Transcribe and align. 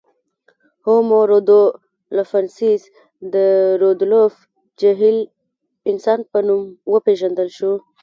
هومو 0.85 1.19
رودولفنسیس 1.31 2.81
د 3.33 3.35
رودولف 3.81 4.33
جهیل 4.81 5.19
انسان 5.91 6.19
په 6.31 6.39
نوم 6.47 6.63
وپېژندل 6.93 7.49
شو. 7.57 7.73